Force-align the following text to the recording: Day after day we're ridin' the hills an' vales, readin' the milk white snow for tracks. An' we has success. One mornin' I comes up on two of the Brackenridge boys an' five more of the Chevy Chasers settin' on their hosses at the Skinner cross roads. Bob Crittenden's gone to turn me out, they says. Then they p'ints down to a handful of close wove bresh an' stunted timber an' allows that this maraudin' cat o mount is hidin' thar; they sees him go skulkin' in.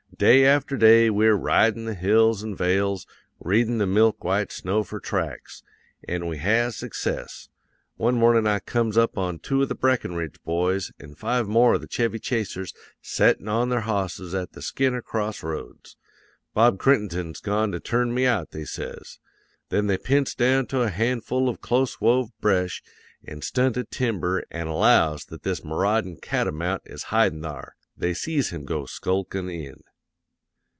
Day 0.17 0.45
after 0.45 0.77
day 0.77 1.09
we're 1.09 1.33
ridin' 1.33 1.85
the 1.85 1.95
hills 1.95 2.43
an' 2.43 2.55
vales, 2.55 3.07
readin' 3.39 3.79
the 3.79 3.87
milk 3.87 4.23
white 4.23 4.51
snow 4.51 4.83
for 4.83 4.99
tracks. 4.99 5.63
An' 6.07 6.27
we 6.27 6.37
has 6.37 6.75
success. 6.75 7.49
One 7.95 8.17
mornin' 8.19 8.45
I 8.45 8.59
comes 8.59 8.99
up 8.99 9.17
on 9.17 9.39
two 9.39 9.63
of 9.63 9.69
the 9.69 9.75
Brackenridge 9.75 10.37
boys 10.43 10.91
an' 10.99 11.15
five 11.15 11.47
more 11.47 11.73
of 11.73 11.81
the 11.81 11.87
Chevy 11.87 12.19
Chasers 12.19 12.71
settin' 13.01 13.47
on 13.47 13.69
their 13.69 13.79
hosses 13.81 14.35
at 14.35 14.51
the 14.51 14.61
Skinner 14.61 15.01
cross 15.01 15.41
roads. 15.41 15.97
Bob 16.53 16.77
Crittenden's 16.77 17.39
gone 17.41 17.71
to 17.71 17.79
turn 17.79 18.13
me 18.13 18.27
out, 18.27 18.51
they 18.51 18.65
says. 18.65 19.17
Then 19.69 19.87
they 19.87 19.97
p'ints 19.97 20.35
down 20.35 20.67
to 20.67 20.83
a 20.83 20.89
handful 20.91 21.49
of 21.49 21.61
close 21.61 21.99
wove 21.99 22.29
bresh 22.39 22.83
an' 23.25 23.41
stunted 23.41 23.89
timber 23.89 24.43
an' 24.51 24.67
allows 24.67 25.25
that 25.25 25.41
this 25.41 25.63
maraudin' 25.65 26.17
cat 26.17 26.47
o 26.47 26.51
mount 26.51 26.83
is 26.85 27.05
hidin' 27.05 27.41
thar; 27.41 27.73
they 27.97 28.13
sees 28.13 28.51
him 28.51 28.65
go 28.65 28.85
skulkin' 28.85 29.49
in. 29.49 29.81